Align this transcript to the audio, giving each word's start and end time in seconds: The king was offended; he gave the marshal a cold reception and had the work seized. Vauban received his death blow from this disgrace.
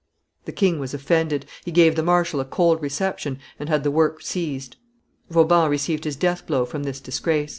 The 0.45 0.51
king 0.51 0.79
was 0.79 0.95
offended; 0.95 1.45
he 1.63 1.69
gave 1.71 1.95
the 1.95 2.01
marshal 2.01 2.39
a 2.39 2.45
cold 2.45 2.81
reception 2.81 3.37
and 3.59 3.69
had 3.69 3.83
the 3.83 3.91
work 3.91 4.23
seized. 4.23 4.77
Vauban 5.29 5.69
received 5.69 6.05
his 6.05 6.15
death 6.15 6.47
blow 6.47 6.65
from 6.65 6.81
this 6.85 6.99
disgrace. 6.99 7.49